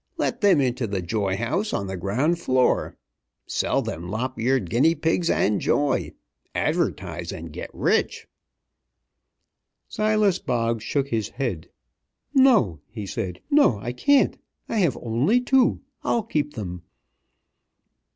Let 0.17 0.41
them 0.41 0.59
into 0.59 0.87
the 0.87 1.03
joy 1.03 1.37
house 1.37 1.73
on 1.73 1.85
the 1.85 1.95
ground 1.95 2.39
floor. 2.39 2.97
Sell 3.45 3.83
them 3.83 4.07
lop 4.09 4.39
eared 4.41 4.67
guinea 4.67 4.95
pigs 4.95 5.29
and 5.29 5.61
joy. 5.61 6.13
Advertise, 6.55 7.31
and 7.31 7.53
get 7.53 7.69
rich!" 7.71 8.27
Silas 9.87 10.39
Boggs 10.39 10.81
shook 10.83 11.09
his 11.09 11.29
head. 11.29 11.69
"No!" 12.33 12.79
he 12.89 13.05
said. 13.05 13.41
"No! 13.51 13.77
I 13.77 13.91
can't. 13.93 14.39
I 14.67 14.77
have 14.77 14.97
only 14.99 15.39
two. 15.39 15.81
I'll 16.03 16.23
keep 16.23 16.55
them." 16.55 16.81